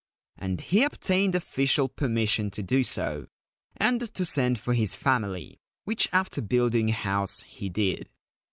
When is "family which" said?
4.95-6.09